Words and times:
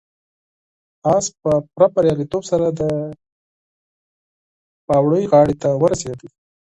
آس 1.15 1.25
په 1.41 1.51
پوره 1.69 1.87
بریالیتوب 1.93 2.43
سره 2.51 2.65
د 2.79 2.81
کوهي 4.87 5.23
غاړې 5.31 5.55
ته 5.61 5.69
ورسېد. 5.81 6.19